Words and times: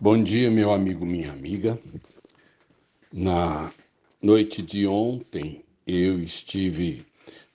Bom 0.00 0.22
dia, 0.22 0.48
meu 0.48 0.72
amigo, 0.72 1.04
minha 1.04 1.32
amiga. 1.32 1.76
Na 3.12 3.68
noite 4.22 4.62
de 4.62 4.86
ontem, 4.86 5.64
eu 5.84 6.22
estive 6.22 7.04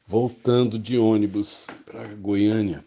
voltando 0.05 0.77
de 0.77 0.97
ônibus 0.97 1.67
para 1.85 2.05
Goiânia, 2.15 2.83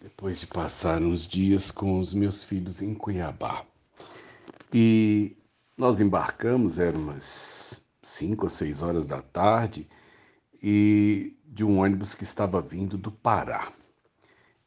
depois 0.00 0.38
de 0.38 0.46
passar 0.46 1.02
uns 1.02 1.26
dias 1.26 1.72
com 1.72 1.98
os 1.98 2.14
meus 2.14 2.44
filhos 2.44 2.80
em 2.82 2.94
Cuiabá. 2.94 3.66
E 4.72 5.36
nós 5.76 6.00
embarcamos, 6.00 6.78
eram 6.78 7.00
umas 7.00 7.82
cinco 8.00 8.44
ou 8.44 8.50
seis 8.50 8.80
horas 8.80 9.08
da 9.08 9.20
tarde, 9.20 9.88
e 10.62 11.36
de 11.44 11.64
um 11.64 11.80
ônibus 11.80 12.14
que 12.14 12.22
estava 12.22 12.62
vindo 12.62 12.96
do 12.96 13.10
Pará. 13.10 13.72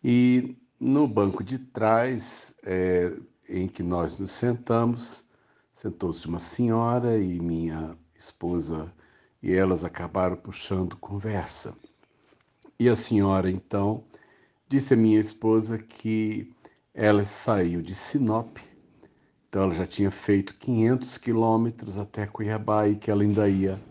E 0.03 0.57
no 0.77 1.07
banco 1.07 1.45
de 1.45 1.57
trás, 1.57 2.55
é, 2.65 3.15
em 3.49 3.67
que 3.67 3.81
nós 3.81 4.17
nos 4.17 4.31
sentamos, 4.31 5.25
sentou-se 5.73 6.27
uma 6.27 6.39
senhora 6.39 7.17
e 7.17 7.39
minha 7.39 7.97
esposa, 8.17 8.93
e 9.41 9.53
elas 9.53 9.83
acabaram 9.83 10.35
puxando 10.35 10.97
conversa. 10.97 11.75
E 12.79 12.89
a 12.89 12.95
senhora, 12.95 13.49
então, 13.49 14.03
disse 14.67 14.93
a 14.93 14.97
minha 14.97 15.19
esposa 15.19 15.77
que 15.77 16.53
ela 16.93 17.23
saiu 17.23 17.81
de 17.81 17.95
Sinop, 17.95 18.57
então 19.47 19.63
ela 19.63 19.73
já 19.73 19.85
tinha 19.85 20.11
feito 20.11 20.55
500 20.55 21.17
quilômetros 21.17 21.97
até 21.97 22.25
Cuiabá 22.25 22.87
e 22.89 22.95
que 22.95 23.09
ela 23.09 23.23
ainda 23.23 23.47
ia 23.47 23.81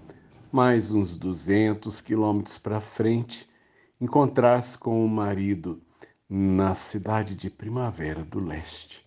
mais 0.53 0.93
uns 0.93 1.17
200 1.17 2.01
quilômetros 2.01 2.59
para 2.59 2.81
frente, 2.81 3.49
encontrar-se 4.01 4.77
com 4.79 5.05
o 5.05 5.09
marido 5.09 5.83
na 6.29 6.75
cidade 6.75 7.35
de 7.35 7.51
Primavera 7.51 8.25
do 8.25 8.39
Leste 8.39 9.06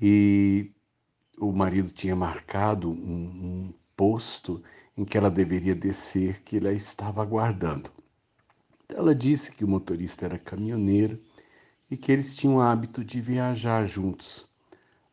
e 0.00 0.72
o 1.38 1.52
marido 1.52 1.90
tinha 1.92 2.16
marcado 2.16 2.90
um, 2.90 2.94
um 2.94 3.74
posto 3.96 4.62
em 4.96 5.04
que 5.04 5.18
ela 5.18 5.30
deveria 5.30 5.74
descer, 5.74 6.42
que 6.42 6.56
ele 6.56 6.68
a 6.68 6.72
estava 6.72 7.22
aguardando. 7.22 7.90
Ela 8.88 9.14
disse 9.14 9.52
que 9.52 9.64
o 9.64 9.68
motorista 9.68 10.24
era 10.24 10.38
caminhoneiro 10.38 11.20
e 11.90 11.96
que 11.96 12.10
eles 12.10 12.34
tinham 12.36 12.56
o 12.56 12.60
hábito 12.60 13.04
de 13.04 13.20
viajar 13.20 13.84
juntos, 13.86 14.48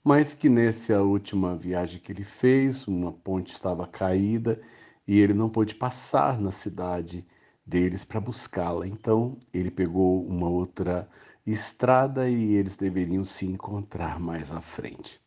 mas 0.03 0.33
que 0.33 0.49
nessa 0.49 1.02
última 1.02 1.55
viagem 1.55 1.99
que 1.99 2.11
ele 2.11 2.23
fez, 2.23 2.88
uma 2.88 3.11
ponte 3.11 3.52
estava 3.52 3.85
caída 3.85 4.59
e 5.08 5.19
ele 5.19 5.33
não 5.33 5.49
pôde 5.49 5.75
passar 5.75 6.39
na 6.39 6.52
cidade 6.52 7.25
deles 7.67 8.05
para 8.05 8.21
buscá-la. 8.21 8.87
Então 8.87 9.37
ele 9.53 9.69
pegou 9.69 10.25
uma 10.25 10.47
outra 10.47 11.07
estrada 11.45 12.29
e 12.29 12.55
eles 12.55 12.77
deveriam 12.77 13.23
se 13.25 13.45
encontrar 13.45 14.19
mais 14.19 14.51
à 14.51 14.61
frente. 14.61 15.19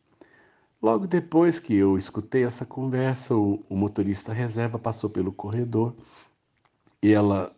Logo 0.81 1.05
depois 1.05 1.59
que 1.59 1.75
eu 1.75 1.95
escutei 1.97 2.43
essa 2.43 2.65
conversa, 2.65 3.35
o, 3.35 3.63
o 3.69 3.75
motorista 3.75 4.33
reserva 4.33 4.79
passou 4.79 5.09
pelo 5.09 5.31
corredor 5.31 5.95
e 7.03 7.11
ela 7.11 7.55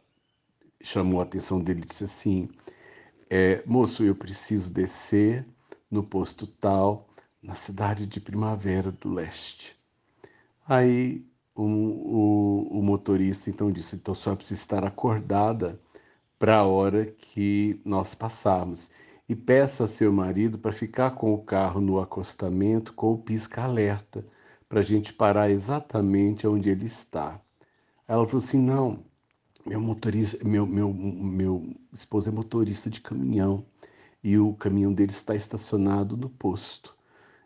chamou 0.81 1.21
a 1.21 1.23
atenção 1.23 1.61
dele 1.61 1.81
e 1.81 1.85
disse 1.85 2.03
assim: 2.03 2.49
é, 3.29 3.63
Moço, 3.65 4.03
eu 4.03 4.15
preciso 4.15 4.73
descer 4.73 5.45
no 5.89 6.03
posto 6.03 6.45
tal, 6.45 7.07
na 7.41 7.55
cidade 7.55 8.05
de 8.05 8.19
Primavera 8.19 8.91
do 8.91 9.13
Leste. 9.13 9.77
Aí 10.67 11.25
o, 11.55 11.63
o, 11.63 12.79
o 12.79 12.83
motorista 12.83 13.49
então 13.49 13.71
disse: 13.71 13.95
Então 13.95 14.15
só 14.15 14.35
precisa 14.35 14.59
estar 14.59 14.83
acordada 14.83 15.79
para 16.39 16.57
a 16.57 16.63
hora 16.65 17.05
que 17.05 17.79
nós 17.85 18.15
passarmos. 18.15 18.89
E 19.29 19.35
peça 19.35 19.85
a 19.85 19.87
seu 19.87 20.11
marido 20.11 20.59
para 20.59 20.71
ficar 20.71 21.11
com 21.11 21.33
o 21.33 21.43
carro 21.43 21.79
no 21.79 21.99
acostamento 21.99 22.93
com 22.93 23.13
o 23.13 23.17
pisca-alerta, 23.17 24.25
para 24.67 24.79
a 24.81 24.83
gente 24.83 25.13
parar 25.13 25.49
exatamente 25.49 26.45
onde 26.47 26.69
ele 26.69 26.85
está. 26.85 27.39
Ela 28.07 28.25
falou 28.25 28.43
assim: 28.43 28.59
não, 28.59 28.99
meu 29.65 29.79
motorista, 29.79 30.45
meu, 30.47 30.67
meu, 30.67 30.93
meu 30.93 31.73
esposo 31.93 32.29
é 32.29 32.33
motorista 32.33 32.89
de 32.89 32.99
caminhão 33.01 33.65
e 34.23 34.37
o 34.37 34.53
caminhão 34.53 34.93
dele 34.93 35.11
está 35.11 35.35
estacionado 35.35 36.17
no 36.17 36.29
posto. 36.29 36.95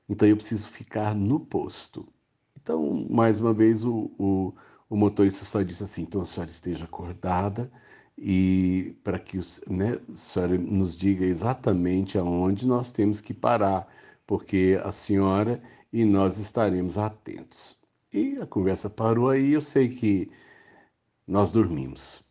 Então 0.10 0.28
eu 0.28 0.36
preciso 0.36 0.68
ficar 0.70 1.14
no 1.16 1.40
posto. 1.40 2.08
Então, 2.68 3.08
mais 3.10 3.40
uma 3.40 3.54
vez, 3.54 3.86
o, 3.86 4.12
o, 4.20 4.54
o 4.90 4.98
motorista 4.98 5.46
só 5.46 5.62
disse 5.62 5.84
assim: 5.84 6.02
então 6.02 6.20
a 6.20 6.26
senhora 6.26 6.52
esteja 6.52 6.84
acordada 6.84 7.72
e 8.18 8.94
para 9.06 9.18
que 9.18 9.38
os, 9.38 9.62
né, 9.70 9.98
a 10.12 10.16
senhora 10.18 10.58
nos 10.58 10.98
diga 10.98 11.24
exatamente 11.24 12.18
aonde 12.18 12.68
nós 12.68 12.92
temos 12.92 13.22
que 13.22 13.34
parar, 13.34 13.88
porque 14.26 14.78
a 14.84 14.92
senhora 14.92 15.62
e 15.94 16.04
nós 16.04 16.40
estaremos 16.40 16.98
atentos. 16.98 17.78
E 18.14 18.38
a 18.42 18.46
conversa 18.46 18.90
parou 18.90 19.30
aí, 19.30 19.54
eu 19.54 19.62
sei 19.62 19.88
que 19.88 20.30
nós 21.26 21.54
dormimos. 21.54 22.22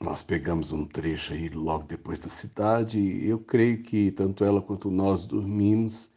Nós 0.00 0.22
pegamos 0.22 0.72
um 0.72 0.86
trecho 0.86 1.34
aí 1.34 1.50
logo 1.50 1.84
depois 1.84 2.18
da 2.20 2.30
cidade, 2.30 2.98
e 2.98 3.28
eu 3.28 3.38
creio 3.38 3.82
que 3.82 4.10
tanto 4.12 4.44
ela 4.44 4.62
quanto 4.62 4.90
nós 4.90 5.26
dormimos, 5.26 6.10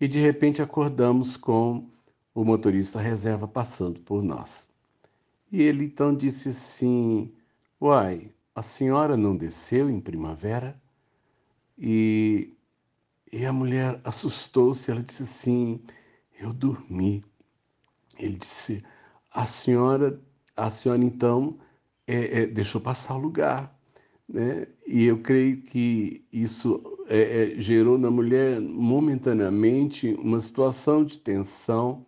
e 0.00 0.08
de 0.08 0.18
repente 0.18 0.60
acordamos 0.60 1.36
com 1.36 1.88
o 2.34 2.44
motorista 2.44 3.00
reserva 3.00 3.46
passando 3.46 4.00
por 4.00 4.22
nós. 4.22 4.68
E 5.50 5.62
ele 5.62 5.84
então 5.84 6.14
disse 6.14 6.48
assim: 6.48 7.32
Uai, 7.80 8.30
a 8.54 8.62
senhora 8.62 9.16
não 9.16 9.36
desceu 9.36 9.90
em 9.90 10.00
primavera? 10.00 10.80
E, 11.78 12.54
e 13.30 13.44
a 13.44 13.52
mulher 13.52 14.00
assustou-se, 14.04 14.90
ela 14.90 15.02
disse 15.02 15.24
assim: 15.24 15.80
Eu 16.40 16.52
dormi. 16.52 17.22
Ele 18.18 18.36
disse: 18.36 18.82
A 19.32 19.46
senhora, 19.46 20.18
a 20.56 20.70
senhora 20.70 21.04
então 21.04 21.58
é, 22.06 22.42
é, 22.42 22.46
deixou 22.46 22.80
passar 22.80 23.16
o 23.16 23.20
lugar. 23.20 23.78
Né? 24.26 24.66
E 24.86 25.04
eu 25.04 25.18
creio 25.20 25.60
que 25.62 26.24
isso 26.32 26.82
é, 27.08 27.56
é 27.56 27.60
gerou 27.60 27.98
na 27.98 28.10
mulher 28.10 28.60
momentaneamente 28.60 30.14
uma 30.14 30.40
situação 30.40 31.04
de 31.04 31.18
tensão 31.18 32.06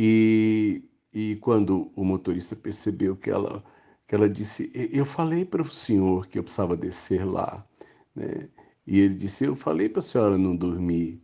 e, 0.00 0.84
e 1.12 1.34
quando 1.40 1.90
o 1.96 2.04
motorista 2.04 2.54
percebeu 2.54 3.16
que 3.16 3.28
ela 3.28 3.64
que 4.06 4.14
ela 4.14 4.28
disse: 4.28 4.70
Eu 4.74 5.04
falei 5.04 5.44
para 5.44 5.60
o 5.60 5.68
senhor 5.68 6.28
que 6.28 6.38
eu 6.38 6.44
precisava 6.44 6.76
descer 6.76 7.24
lá. 7.26 7.66
Né? 8.14 8.48
E 8.86 9.00
ele 9.00 9.16
disse: 9.16 9.44
Eu 9.44 9.56
falei 9.56 9.88
para 9.88 9.98
a 9.98 10.02
senhora 10.02 10.38
não 10.38 10.54
dormir. 10.54 11.20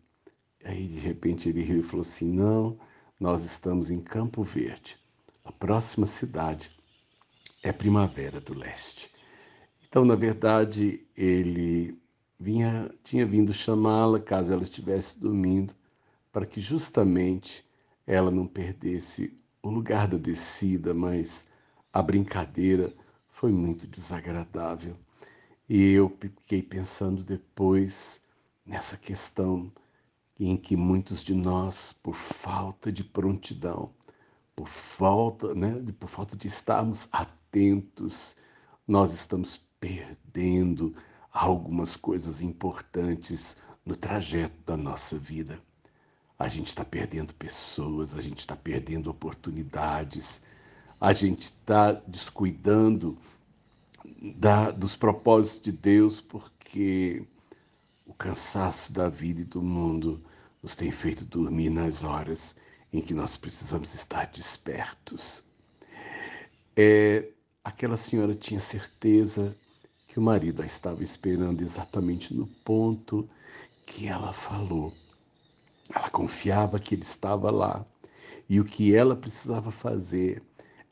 Aí, 0.65 0.89
de 0.89 0.99
repente, 0.99 1.49
ele 1.49 1.63
riu 1.63 1.79
e 1.79 1.83
falou 1.83 2.03
assim: 2.03 2.33
Não, 2.33 2.77
nós 3.19 3.45
estamos 3.45 3.93
em 3.93 4.01
Campo 4.01 4.43
Verde. 4.43 4.99
A 5.45 5.53
próxima 5.53 6.05
cidade 6.05 6.71
é 7.63 7.73
Primavera 7.73 8.41
do 8.41 8.59
Leste. 8.59 9.09
Então, 9.87 10.05
na 10.05 10.17
verdade, 10.17 11.07
ele 11.17 11.97
vinha, 12.41 12.91
tinha 13.05 13.25
vindo 13.25 13.55
chamá-la 13.55 14.19
caso 14.19 14.53
ela 14.53 14.65
estivesse 14.65 15.21
dormindo, 15.21 15.75
para 16.33 16.45
que 16.45 16.61
justamente 16.61 17.65
ela 18.07 18.31
não 18.31 18.47
perdesse 18.47 19.37
o 19.63 19.71
lugar 19.71 20.07
da 20.09 20.19
descida, 20.19 20.93
mas 20.93 21.47
a 21.93 22.03
brincadeira 22.03 22.95
foi 23.29 23.53
muito 23.53 23.87
desagradável. 23.87 24.97
E 25.69 25.93
eu 25.93 26.15
fiquei 26.21 26.63
pensando 26.63 27.25
depois 27.25 28.23
nessa 28.67 28.97
questão 28.97 29.73
em 30.39 30.57
que 30.57 30.77
muitos 30.77 31.25
de 31.25 31.35
nós, 31.35 31.93
por 31.93 32.15
falta 32.15 32.93
de 32.93 33.05
prontidão, 33.05 33.95
por 34.55 34.69
falta, 34.69 35.55
né, 35.55 35.83
por 35.99 36.09
falta 36.09 36.37
de 36.37 36.47
estarmos 36.47 37.09
atentos, 37.13 38.37
nós 38.87 39.15
estamos 39.15 39.67
perdendo 39.81 40.95
algumas 41.33 41.97
coisas 41.97 42.43
importantes 42.43 43.57
no 43.85 43.97
trajeto 43.97 44.63
da 44.65 44.77
nossa 44.77 45.19
vida. 45.19 45.61
A 46.45 46.49
gente 46.49 46.67
está 46.67 46.85
perdendo 46.85 47.35
pessoas, 47.35 48.15
a 48.15 48.21
gente 48.21 48.41
está 48.41 48.55
perdendo 48.55 49.09
oportunidades, 49.09 50.43
a 51.01 51.11
gente 51.11 51.41
está 51.41 51.93
descuidando 52.07 53.17
da, 54.37 54.71
dos 54.71 54.95
propósitos 54.95 55.63
de 55.63 55.73
Deus 55.73 56.21
porque 56.21 57.27
o 58.05 58.13
cansaço 58.13 58.93
da 58.93 59.09
vida 59.09 59.41
e 59.41 59.45
do 59.45 59.63
mundo 59.63 60.23
nos 60.63 60.77
tem 60.77 60.91
feito 60.91 61.25
dormir 61.25 61.71
nas 61.71 62.03
horas 62.03 62.57
em 62.93 63.01
que 63.01 63.15
nós 63.15 63.39
precisamos 63.39 63.95
estar 63.95 64.27
despertos. 64.27 65.47
É, 66.77 67.27
aquela 67.65 67.97
senhora 67.97 68.35
tinha 68.35 68.61
certeza 68.61 69.57
que 70.07 70.19
o 70.19 70.23
marido 70.23 70.61
a 70.61 70.67
estava 70.67 71.03
esperando 71.03 71.63
exatamente 71.63 72.35
no 72.35 72.47
ponto 72.47 73.27
que 73.87 74.09
ela 74.09 74.35
falou. 74.35 74.93
Ela 75.93 76.09
confiava 76.09 76.79
que 76.79 76.95
ele 76.95 77.03
estava 77.03 77.51
lá 77.51 77.85
e 78.49 78.61
o 78.61 78.65
que 78.65 78.95
ela 78.95 79.17
precisava 79.17 79.71
fazer 79.71 80.43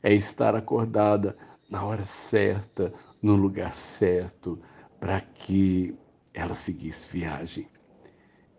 é 0.01 0.13
estar 0.13 0.55
acordada 0.55 1.35
na 1.69 1.83
hora 1.83 2.05
certa, 2.05 2.93
no 3.21 3.35
lugar 3.35 3.73
certo, 3.73 4.59
para 4.99 5.21
que 5.21 5.95
ela 6.33 6.53
seguisse 6.53 7.09
viagem. 7.09 7.67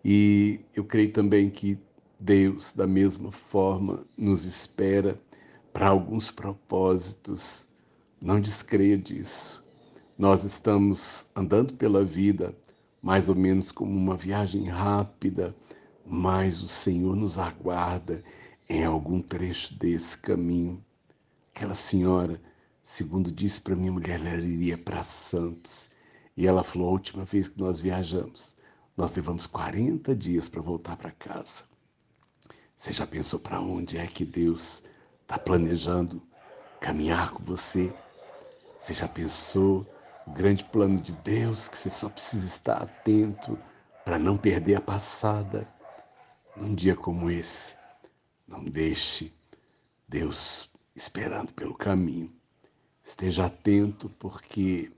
E 0.03 0.59
eu 0.75 0.83
creio 0.83 1.11
também 1.11 1.49
que 1.49 1.79
Deus, 2.19 2.73
da 2.73 2.87
mesma 2.87 3.31
forma, 3.31 4.05
nos 4.17 4.43
espera 4.45 5.19
para 5.73 5.87
alguns 5.87 6.31
propósitos. 6.31 7.67
Não 8.21 8.39
descreia 8.39 8.97
disso. 8.97 9.63
Nós 10.17 10.43
estamos 10.43 11.27
andando 11.35 11.73
pela 11.73 12.03
vida 12.03 12.55
mais 13.01 13.29
ou 13.29 13.35
menos 13.35 13.71
como 13.71 13.95
uma 13.95 14.15
viagem 14.15 14.63
rápida, 14.63 15.55
mas 16.05 16.61
o 16.61 16.67
Senhor 16.67 17.15
nos 17.15 17.39
aguarda 17.39 18.23
em 18.69 18.83
algum 18.83 19.21
trecho 19.21 19.73
desse 19.75 20.17
caminho. 20.17 20.83
Aquela 21.53 21.73
senhora, 21.73 22.39
segundo 22.83 23.31
disse 23.31 23.61
para 23.61 23.75
minha 23.75 23.91
mulher, 23.91 24.19
ela 24.19 24.45
iria 24.45 24.77
para 24.77 25.03
Santos. 25.03 25.89
E 26.37 26.45
ela 26.45 26.63
falou: 26.63 26.89
a 26.89 26.91
última 26.91 27.25
vez 27.25 27.49
que 27.49 27.59
nós 27.59 27.81
viajamos, 27.81 28.55
nós 28.95 29.15
levamos 29.15 29.47
40 29.47 30.15
dias 30.15 30.47
para 30.47 30.61
voltar 30.61 30.95
para 30.97 31.11
casa. 31.11 31.63
Você 32.75 32.91
já 32.93 33.07
pensou 33.07 33.39
para 33.39 33.61
onde 33.61 33.97
é 33.97 34.05
que 34.05 34.25
Deus 34.25 34.83
está 35.21 35.39
planejando 35.39 36.21
caminhar 36.79 37.31
com 37.31 37.43
você? 37.43 37.93
Você 38.77 38.93
já 38.93 39.07
pensou 39.07 39.87
o 40.27 40.31
grande 40.31 40.63
plano 40.65 40.99
de 40.99 41.15
Deus 41.15 41.67
que 41.67 41.77
você 41.77 41.89
só 41.89 42.09
precisa 42.09 42.45
estar 42.45 42.83
atento 42.83 43.57
para 44.03 44.19
não 44.19 44.37
perder 44.37 44.75
a 44.75 44.81
passada? 44.81 45.74
Num 46.55 46.73
dia 46.73 46.95
como 46.95 47.29
esse, 47.29 47.75
não 48.47 48.63
deixe 48.63 49.33
Deus 50.07 50.71
esperando 50.95 51.51
pelo 51.51 51.75
caminho. 51.75 52.33
Esteja 53.03 53.47
atento 53.47 54.09
porque 54.17 54.89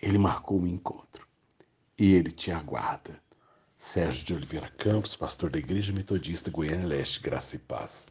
Ele 0.00 0.16
marcou 0.16 0.58
o 0.58 0.62
um 0.62 0.66
encontro 0.66 1.28
e 1.98 2.14
Ele 2.14 2.30
te 2.30 2.50
aguarda. 2.50 3.22
Sérgio 3.76 4.24
de 4.24 4.34
Oliveira 4.34 4.70
Campos, 4.70 5.14
pastor 5.14 5.50
da 5.50 5.58
Igreja 5.58 5.92
Metodista 5.92 6.50
Goiânia 6.50 6.86
Leste, 6.86 7.20
Graça 7.20 7.56
e 7.56 7.58
Paz. 7.58 8.06